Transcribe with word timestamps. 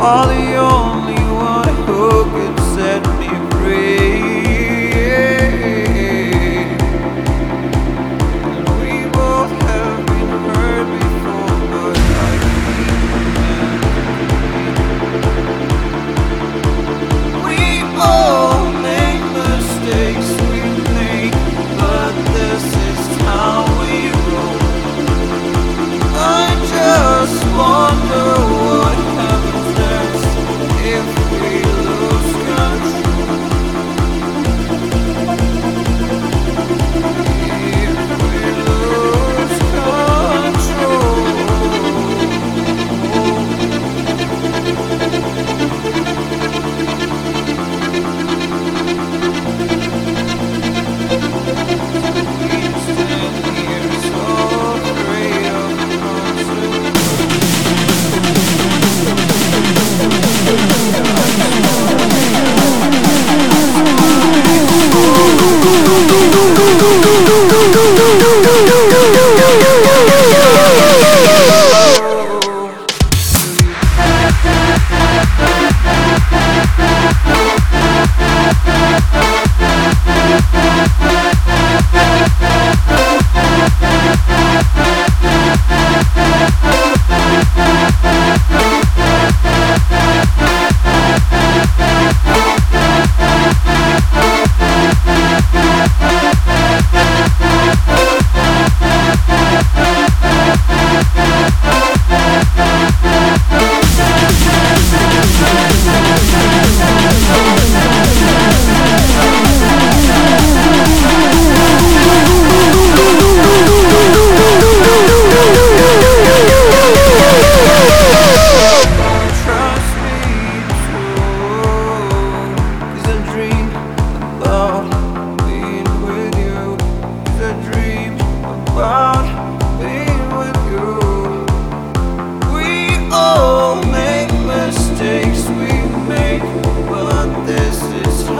you 0.00 0.28
the 0.28 0.49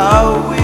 how 0.01 0.49
we 0.49 0.60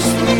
Deus. 0.00 0.39